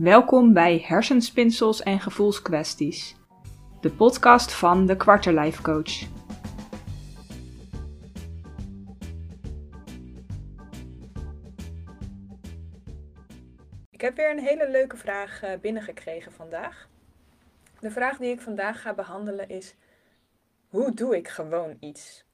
[0.00, 3.16] Welkom bij Hersenspinsels en Gevoelskwesties,
[3.80, 6.00] de podcast van de Quarterlife Coach.
[13.90, 16.88] Ik heb weer een hele leuke vraag eh, binnengekregen vandaag.
[17.80, 19.74] De vraag die ik vandaag ga behandelen is:
[20.68, 22.24] hoe doe ik gewoon iets?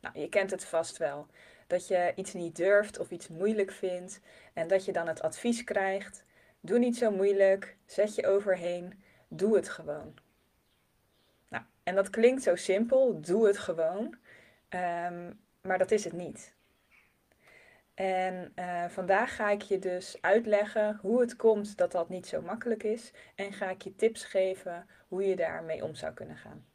[0.00, 1.26] Nou, je kent het vast wel.
[1.66, 4.20] Dat je iets niet durft of iets moeilijk vindt
[4.52, 6.24] en dat je dan het advies krijgt:
[6.62, 10.14] doe niet zo moeilijk, zet je overheen, doe het gewoon.
[11.48, 14.16] Nou, en dat klinkt zo simpel, doe het gewoon,
[14.68, 16.54] ehm, maar dat is het niet.
[17.94, 22.42] En uh, vandaag ga ik je dus uitleggen hoe het komt dat dat niet zo
[22.42, 23.12] makkelijk is.
[23.34, 26.66] En ga ik je tips geven hoe je daarmee om zou kunnen gaan.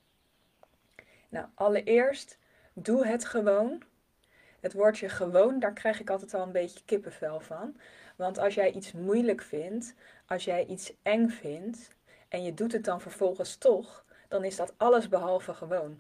[1.29, 2.37] Nou, allereerst,
[2.73, 3.83] doe het gewoon.
[4.59, 7.77] Het woordje gewoon, daar krijg ik altijd al een beetje kippenvel van.
[8.17, 9.93] Want als jij iets moeilijk vindt,
[10.25, 11.87] als jij iets eng vindt
[12.27, 15.99] en je doet het dan vervolgens toch, dan is dat alles behalve gewoon.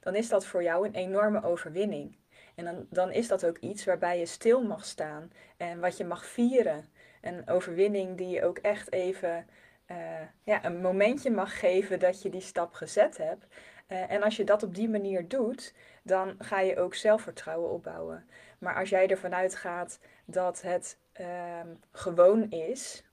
[0.00, 2.16] Dan is dat voor jou een enorme overwinning.
[2.54, 6.04] En dan, dan is dat ook iets waarbij je stil mag staan en wat je
[6.04, 6.88] mag vieren.
[7.20, 9.46] Een overwinning die je ook echt even
[9.90, 9.96] uh,
[10.42, 13.46] ja, een momentje mag geven dat je die stap gezet hebt.
[13.88, 18.28] Uh, en als je dat op die manier doet, dan ga je ook zelfvertrouwen opbouwen.
[18.58, 21.60] Maar als jij ervan uitgaat dat het uh,
[21.92, 23.04] gewoon is,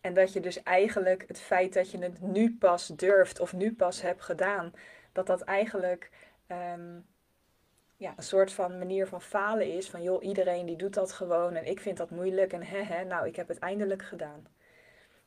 [0.00, 3.74] en dat je dus eigenlijk het feit dat je het nu pas durft of nu
[3.74, 4.72] pas hebt gedaan,
[5.12, 6.10] dat dat eigenlijk
[6.48, 7.06] um,
[7.96, 9.90] ja, een soort van manier van falen is.
[9.90, 13.26] Van joh, iedereen die doet dat gewoon en ik vind dat moeilijk en hè, nou,
[13.26, 14.46] ik heb het eindelijk gedaan.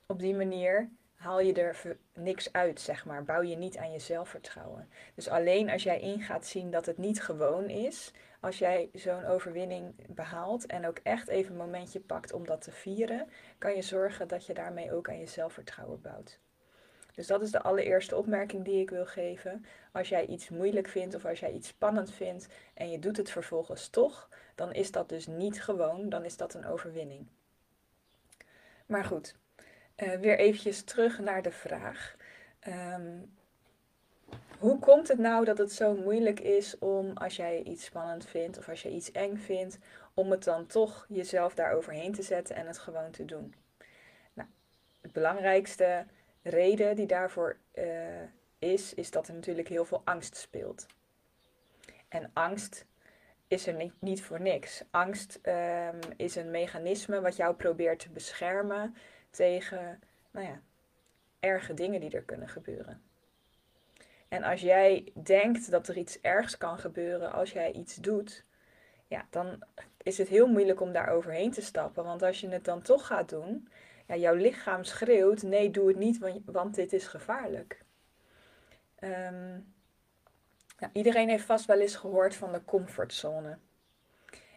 [0.06, 0.90] Op die manier
[1.24, 3.24] haal je er niks uit, zeg maar.
[3.24, 4.90] Bouw je niet aan je zelfvertrouwen.
[5.16, 9.26] Dus alleen als jij in gaat zien dat het niet gewoon is, als jij zo'n
[9.26, 13.82] overwinning behaalt en ook echt even een momentje pakt om dat te vieren, kan je
[13.82, 16.40] zorgen dat je daarmee ook aan je zelfvertrouwen bouwt.
[17.14, 19.66] Dus dat is de allereerste opmerking die ik wil geven.
[19.92, 23.32] Als jij iets moeilijk vindt of als jij iets spannend vindt en je doet het
[23.32, 27.28] vervolgens toch, dan is dat dus niet gewoon, dan is dat een overwinning.
[28.86, 29.36] Maar goed,
[30.04, 32.16] uh, weer eventjes terug naar de vraag.
[32.68, 33.34] Um,
[34.60, 38.58] hoe komt het nou dat het zo moeilijk is om, als jij iets spannend vindt
[38.58, 39.78] of als je iets eng vindt,
[40.14, 43.54] om het dan toch jezelf daar overheen te zetten en het gewoon te doen?
[44.34, 44.50] Nou,
[45.02, 46.06] het belangrijkste
[46.42, 47.86] reden die daarvoor uh,
[48.60, 50.86] is, is dat er natuurlijk heel veel angst speelt.
[52.08, 52.86] En angst
[53.48, 54.84] is er niet, voor niks.
[54.92, 58.96] Angst um, is een mechanisme wat jou probeert te beschermen
[59.34, 60.00] tegen,
[60.32, 60.62] nou ja,
[61.40, 63.02] erge dingen die er kunnen gebeuren.
[64.28, 68.46] En als jij denkt dat er iets ergs kan gebeuren als jij iets doet,
[69.08, 69.64] ja, dan
[70.04, 72.04] is het heel moeilijk om daar overheen te stappen.
[72.04, 73.68] Want als je het dan toch gaat doen,
[74.08, 77.82] ja, jouw lichaam schreeuwt: nee, doe het niet, want, dit is gevaarlijk.
[80.78, 83.58] Ja, iedereen heeft vast wel eens gehoord van de comfortzone.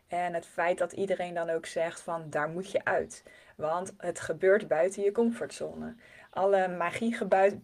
[0.08, 3.22] En het feit dat iedereen dan ook zegt van daar moet je uit.
[3.56, 5.94] Want het gebeurt buiten je comfortzone.
[6.30, 7.16] Alle magie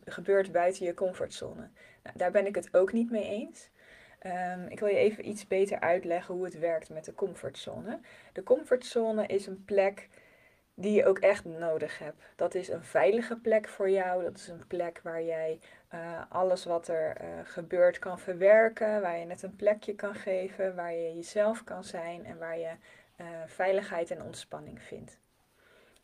[0.04, 1.69] gebeurt buiten je comfortzone.
[2.02, 3.70] Nou, daar ben ik het ook niet mee eens.
[4.26, 8.00] Um, ik wil je even iets beter uitleggen hoe het werkt met de comfortzone.
[8.32, 10.08] De comfortzone is een plek
[10.74, 12.22] die je ook echt nodig hebt.
[12.36, 14.22] Dat is een veilige plek voor jou.
[14.22, 15.60] Dat is een plek waar jij
[15.94, 20.74] uh, alles wat er uh, gebeurt kan verwerken, waar je het een plekje kan geven,
[20.74, 22.72] waar je jezelf kan zijn en waar je
[23.20, 25.18] uh, veiligheid en ontspanning vindt.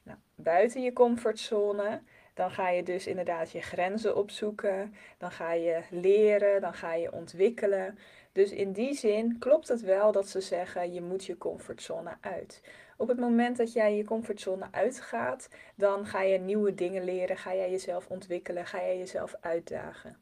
[0.02, 2.02] Nou, buiten je comfortzone,
[2.34, 7.12] dan ga je dus inderdaad je grenzen opzoeken, dan ga je leren, dan ga je
[7.12, 7.98] ontwikkelen.
[8.32, 12.62] Dus in die zin klopt het wel dat ze zeggen je moet je comfortzone uit.
[13.00, 17.54] Op het moment dat jij je comfortzone uitgaat, dan ga je nieuwe dingen leren, ga
[17.54, 20.16] jij jezelf ontwikkelen, ga jij jezelf uitdagen.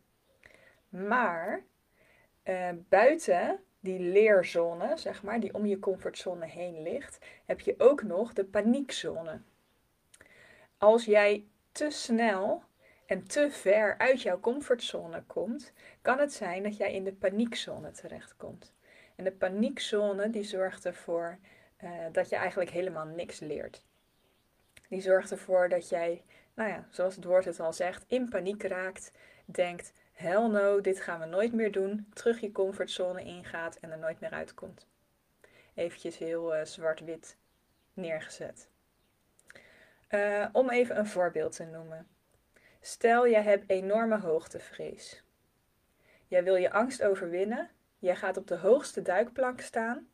[0.89, 1.65] Maar
[2.45, 8.03] uh, buiten die leerzone, zeg maar, die om je comfortzone heen ligt, heb je ook
[8.03, 9.41] nog de paniekzone.
[10.79, 12.63] Als jij te snel
[13.07, 17.91] en te ver uit jouw comfortzone komt, kan het zijn dat jij in de paniekzone
[17.91, 18.75] terechtkomt.
[19.15, 21.39] En de paniekzone die zorgt ervoor
[21.85, 23.83] uh, dat je eigenlijk helemaal niks leert.
[24.89, 26.25] Die zorgt ervoor dat jij,
[26.55, 29.13] nou ja, zoals het woord het al zegt, in paniek raakt,
[29.45, 33.99] denkt, hell no, dit gaan we nooit meer doen, terug je comfortzone ingaat en er
[33.99, 34.87] nooit meer uitkomt.
[35.75, 37.37] Eventjes heel uh, zwart-wit
[37.95, 38.69] neergezet.
[40.11, 42.09] Uh, om even een voorbeeld te noemen.
[42.81, 45.23] Stel, jij hebt enorme hoogtevrees.
[46.27, 47.71] Jij wil je angst overwinnen.
[47.99, 50.09] Jij gaat op de hoogste duikplank staan.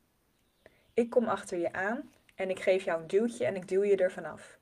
[0.94, 3.96] Ik kom achter je aan en ik geef jou een duwtje en ik duw je
[3.96, 4.58] er vanaf.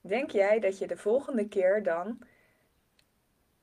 [0.00, 2.18] Denk jij dat je de volgende keer dan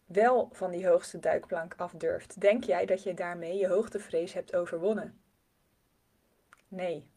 [0.05, 2.41] wel van die hoogste duikplank af durft?
[2.41, 5.19] Denk jij dat je daarmee je hoogtevrees hebt overwonnen?
[6.67, 7.07] Nee.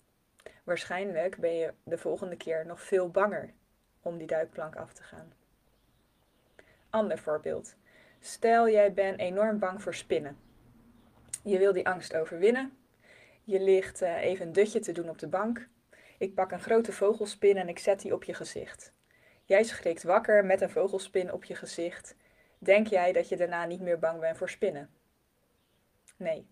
[0.64, 3.52] Waarschijnlijk ben je de volgende keer nog veel banger
[4.02, 5.32] om die duikplank af te gaan.
[6.90, 7.74] Ander voorbeeld.
[8.20, 10.38] Stel jij bent enorm bang voor spinnen.
[11.42, 12.76] Je wil die angst overwinnen.
[13.48, 15.68] Je ligt eh, even een dutje te doen op de bank.
[16.18, 18.92] Ik pak een grote vogelspin en ik zet die op je gezicht.
[19.44, 22.16] Jij schrikt wakker met een vogelspin op je gezicht.
[22.58, 24.90] Denk jij dat je daarna niet meer bang bent voor spinnen?
[26.16, 26.46] Nee.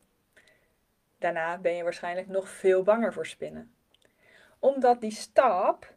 [1.19, 3.75] Daarna ben je waarschijnlijk nog veel banger voor spinnen.
[4.59, 5.95] Omdat die stap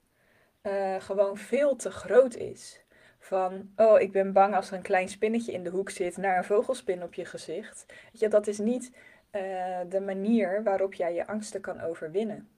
[0.63, 2.83] uh, gewoon veel te groot is.
[3.19, 6.37] Van, oh, ik ben bang als er een klein spinnetje in de hoek zit, naar
[6.37, 7.85] een vogelspin op je gezicht.
[7.87, 8.91] Weet je, dat is niet
[9.31, 12.49] uh, de manier waarop jij je angsten kan overwinnen.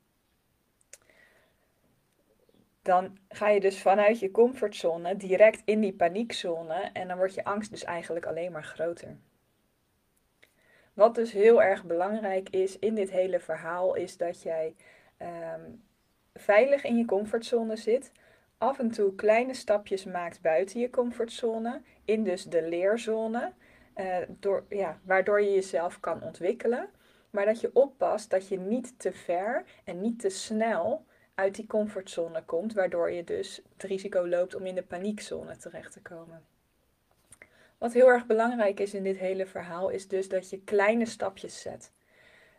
[2.81, 7.43] Dan ga je dus vanuit je comfortzone direct in die paniekzone en dan wordt je
[7.43, 9.17] angst dus eigenlijk alleen maar groter.
[10.93, 14.75] Wat dus heel erg belangrijk is in dit hele verhaal, is dat jij
[15.21, 15.83] um,
[16.33, 18.11] veilig in je comfortzone zit,
[18.57, 23.53] af en toe kleine stapjes maakt buiten je comfortzone, in dus de leerzone,
[23.95, 26.89] uh, door, ja, waardoor je jezelf kan ontwikkelen.
[27.29, 31.05] Maar dat je oppast dat je niet te ver en niet te snel
[31.35, 35.93] uit die comfortzone komt, waardoor je dus het risico loopt om in de paniekzone terecht
[35.93, 36.45] te komen.
[37.77, 41.61] Wat heel erg belangrijk is in dit hele verhaal, is dus dat je kleine stapjes
[41.61, 41.91] zet.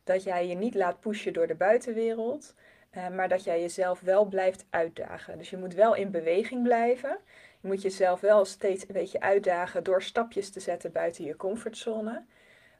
[0.04, 2.54] Dat jij je niet laat pushen door de buitenwereld,
[2.96, 5.38] uh, maar dat jij jezelf wel blijft uitdagen.
[5.38, 7.18] Dus je moet wel in beweging blijven.
[7.62, 12.24] Je moet jezelf wel steeds een beetje uitdagen door stapjes te zetten buiten je comfortzone.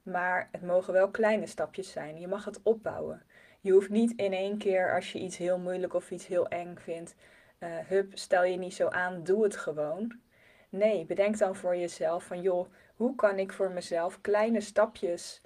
[0.02, 2.20] Maar het mogen wel kleine stapjes zijn.
[2.20, 3.22] Je mag het opbouwen.
[3.60, 6.76] Je hoeft niet in één keer als je iets heel moeilijk of iets heel eng
[6.76, 7.14] vindt.
[7.58, 10.20] Uh, hup, stel je niet zo aan, doe het gewoon.
[10.68, 15.40] Nee, bedenk dan voor jezelf van joh, hoe kan ik voor mezelf kleine stapjes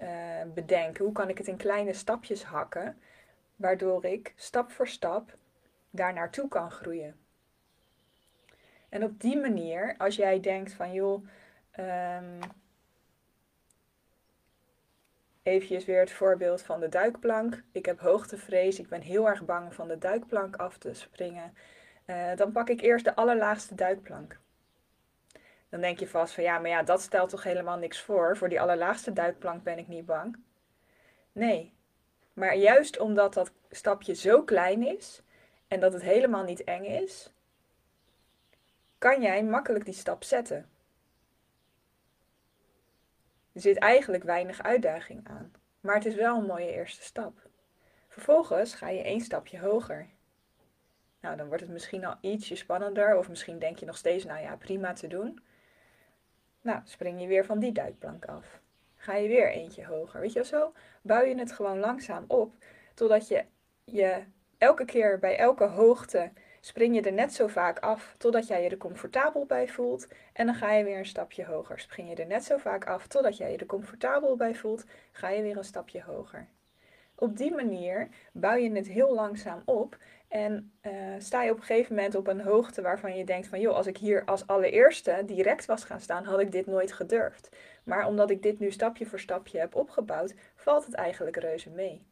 [0.00, 0.08] uh,
[0.54, 1.04] bedenken?
[1.04, 2.96] Hoe kan ik het in kleine stapjes hakken?
[3.58, 5.36] waardoor ik stap voor stap
[5.90, 7.27] daar naartoe kan groeien.
[8.88, 11.26] En op die manier, als jij denkt van joh,
[11.78, 12.38] um,
[15.42, 17.62] eventjes weer het voorbeeld van de duikplank.
[17.72, 21.54] Ik heb hoogtevrees, ik ben heel erg bang van de duikplank af te springen.
[22.06, 24.38] Uh, dan pak ik eerst de allerlaagste duikplank.
[25.68, 28.36] Dan denk je vast van ja, maar ja, dat stelt toch helemaal niks voor.
[28.36, 30.36] Voor die allerlaagste duikplank ben ik niet bang.
[31.32, 31.72] Nee,
[32.32, 35.22] maar juist omdat dat stapje zo klein is
[35.68, 37.32] en dat het helemaal niet eng is,
[38.98, 40.68] kan jij makkelijk die stap zetten.
[43.52, 47.48] Er zit eigenlijk weinig uitdaging aan, maar het is wel een mooie eerste stap.
[48.08, 50.08] Vervolgens ga je één stapje hoger.
[51.20, 54.40] Nou, dan wordt het misschien al ietsje spannender, of misschien denk je nog steeds, nou
[54.40, 55.42] ja, prima te doen.
[56.60, 58.60] Nou, spring je weer van die duikplank af
[58.98, 60.20] ga je weer eentje hoger.
[60.20, 60.72] Weet je, zo
[61.02, 62.54] bouw je het gewoon langzaam op,
[62.94, 63.44] totdat je,
[63.84, 64.24] je
[64.58, 68.68] elke keer bij elke hoogte spring je er net zo vaak af, totdat jij je
[68.68, 70.08] er comfortabel bij voelt.
[70.32, 71.78] En dan ga je weer een stapje hoger.
[71.78, 75.28] Spring je er net zo vaak af, totdat jij je er comfortabel bij voelt, ga
[75.28, 76.48] je weer een stapje hoger.
[77.14, 79.96] Op die manier bouw je het heel langzaam op
[80.28, 83.60] en uh, sta je op een gegeven moment op een hoogte waarvan je denkt van
[83.60, 87.48] joh, als ik hier als allereerste direct was gaan staan, had ik dit nooit gedurfd.
[87.84, 92.06] Maar omdat ik dit nu stapje voor stapje heb opgebouwd, valt het eigenlijk reuze mee.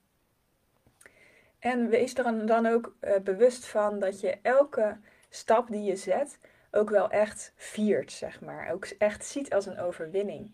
[1.59, 4.97] En wees er dan ook uh, bewust van dat je elke
[5.29, 6.39] stap die je zet
[6.71, 8.71] ook wel echt viert, zeg maar.
[8.73, 10.51] Ook echt ziet als een overwinning.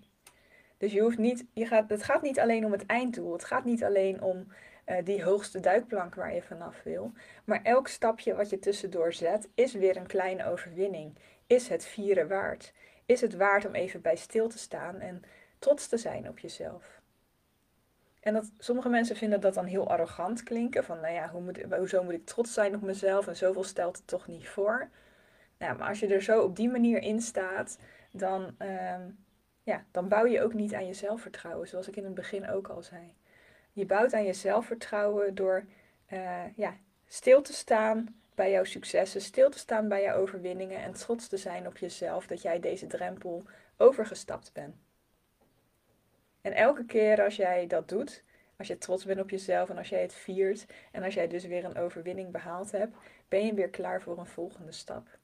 [0.78, 3.32] Dus je hoeft niet, je gaat, het gaat niet alleen om het einddoel.
[3.32, 4.46] Het gaat niet alleen om
[4.86, 7.12] uh, die hoogste duikplank waar je vanaf wil.
[7.44, 11.14] Maar elk stapje wat je tussendoor zet, is weer een kleine overwinning.
[11.46, 12.72] Is het vieren waard?
[13.06, 15.22] Is het waard om even bij stil te staan en
[15.58, 17.01] trots te zijn op jezelf?
[18.22, 20.84] En dat, sommige mensen vinden dat dan heel arrogant klinken.
[20.84, 23.26] Van, nou ja, hoe moet, hoezo moet ik trots zijn op mezelf?
[23.26, 24.88] En zoveel stelt het toch niet voor.
[25.58, 27.78] Nou, maar als je er zo op die manier in staat,
[28.12, 28.94] dan, uh,
[29.62, 31.68] ja, dan bouw je ook niet aan je zelfvertrouwen.
[31.68, 33.14] Zoals ik in het begin ook al zei.
[33.72, 35.64] Je bouwt aan je zelfvertrouwen door
[36.12, 36.76] uh, ja,
[37.06, 41.36] stil te staan bij jouw successen, stil te staan bij jouw overwinningen en trots te
[41.36, 43.42] zijn op jezelf dat jij deze drempel
[43.76, 44.74] overgestapt bent.
[46.42, 48.24] En elke keer als jij dat doet,
[48.56, 51.44] als je trots bent op jezelf en als jij het viert en als jij dus
[51.44, 52.96] weer een overwinning behaald hebt,
[53.28, 55.18] ben je weer klaar voor een volgende stap.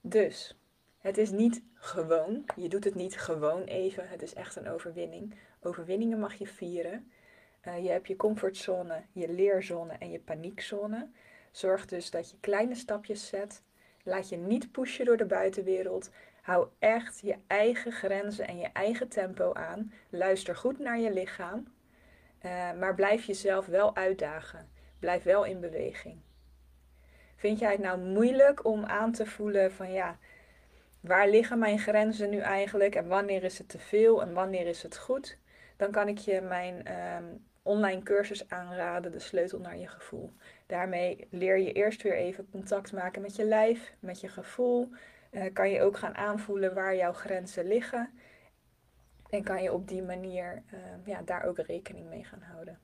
[0.00, 0.58] Dus,
[0.98, 5.34] het is niet gewoon, je doet het niet gewoon even, het is echt een overwinning.
[5.60, 7.10] Overwinningen mag je vieren.
[7.68, 11.08] Uh, je hebt je comfortzone, je leerzone en je paniekzone.
[11.50, 13.62] Zorg dus dat je kleine stapjes zet.
[14.02, 16.10] Laat je niet pushen door de buitenwereld.
[16.42, 19.92] Hou echt je eigen grenzen en je eigen tempo aan.
[20.08, 21.72] Luister goed naar je lichaam.
[22.42, 24.68] Uh, maar blijf jezelf wel uitdagen.
[24.98, 26.20] Blijf wel in beweging.
[27.36, 30.18] Vind jij het nou moeilijk om aan te voelen van ja,
[31.00, 34.82] waar liggen mijn grenzen nu eigenlijk en wanneer is het te veel en wanneer is
[34.82, 35.38] het goed?
[35.76, 40.32] Dan kan ik je mijn um, online cursus aanraden, de sleutel naar je gevoel.
[40.66, 44.88] Daarmee leer je eerst weer even contact maken met je lijf, met je gevoel.
[45.30, 48.10] Uh, kan je ook gaan aanvoelen waar jouw grenzen liggen.
[49.30, 52.78] En kan je op die manier uh, ja, daar ook rekening mee gaan houden.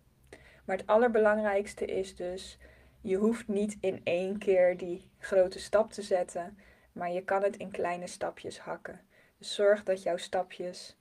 [0.64, 2.58] Maar het allerbelangrijkste is dus,
[3.00, 6.58] je hoeft niet in één keer die grote stap te zetten,
[6.92, 9.00] maar je kan het in kleine stapjes hakken.
[9.38, 10.96] Dus zorg dat jouw stapjes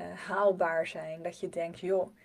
[0.00, 1.22] uh, haalbaar zijn.
[1.22, 2.16] Dat je denkt, joh,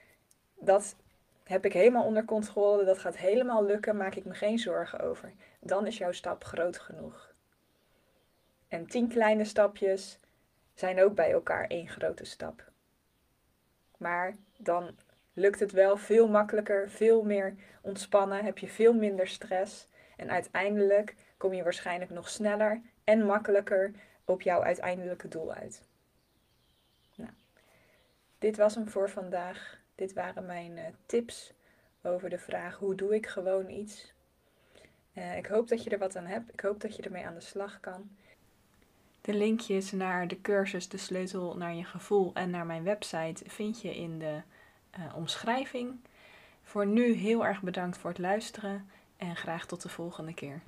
[0.60, 0.96] dat
[1.44, 5.34] heb ik helemaal onder controle, dat gaat helemaal lukken, maak ik me geen zorgen over.
[5.60, 7.33] Dan is jouw stap groot genoeg.
[8.74, 10.20] En tien kleine stapjes
[10.74, 12.72] zijn ook bij elkaar één grote stap.
[13.98, 14.98] Maar dan
[15.34, 19.88] lukt het wel veel makkelijker, veel meer ontspannen, heb je veel minder stress.
[20.18, 23.92] En uiteindelijk kom je waarschijnlijk nog sneller en makkelijker
[24.26, 25.82] op jouw uiteindelijke doel uit.
[27.16, 27.32] Nou,
[28.40, 29.82] dit was hem voor vandaag.
[29.96, 31.54] Dit waren mijn uh, tips
[32.02, 34.14] over de vraag hoe doe ik gewoon iets.
[35.14, 36.54] Uh, ik hoop dat je er wat aan hebt.
[36.54, 38.12] Ik hoop dat je ermee aan de slag kan.
[39.24, 43.82] De linkjes naar de cursus De Sleutel naar je gevoel en naar mijn website vind
[43.82, 44.42] je in de
[45.00, 46.00] uh, omschrijving.
[46.64, 50.62] Voor nu heel erg bedankt voor het luisteren en graag tot de volgende keer.